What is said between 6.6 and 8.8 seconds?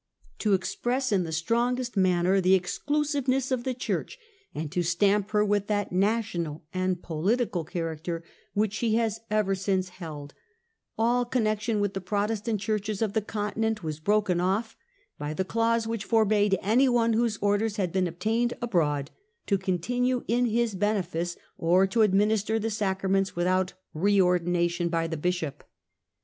and political character which